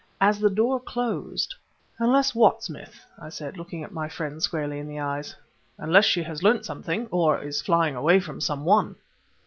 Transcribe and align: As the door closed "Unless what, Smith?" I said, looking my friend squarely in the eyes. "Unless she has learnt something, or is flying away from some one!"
As 0.19 0.39
the 0.39 0.49
door 0.49 0.79
closed 0.79 1.53
"Unless 1.99 2.33
what, 2.33 2.63
Smith?" 2.63 3.05
I 3.19 3.29
said, 3.29 3.55
looking 3.55 3.85
my 3.91 4.09
friend 4.09 4.41
squarely 4.41 4.79
in 4.79 4.87
the 4.87 4.97
eyes. 4.99 5.35
"Unless 5.77 6.05
she 6.05 6.23
has 6.23 6.41
learnt 6.41 6.65
something, 6.65 7.05
or 7.11 7.39
is 7.43 7.61
flying 7.61 7.95
away 7.95 8.19
from 8.19 8.41
some 8.41 8.65
one!" 8.65 8.95